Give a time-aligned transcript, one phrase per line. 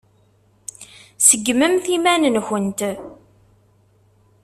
[1.27, 2.79] Seggmemt iman-nkent.